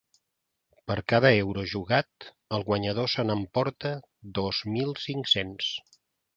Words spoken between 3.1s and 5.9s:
se n’emporta dos mil cinc-cents.